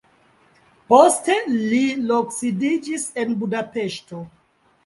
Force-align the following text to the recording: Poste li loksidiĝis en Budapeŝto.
Poste 0.93 1.35
li 1.51 1.83
loksidiĝis 2.13 3.07
en 3.25 3.39
Budapeŝto. 3.45 4.25